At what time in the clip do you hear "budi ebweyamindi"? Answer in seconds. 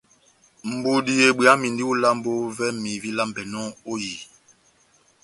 0.81-1.81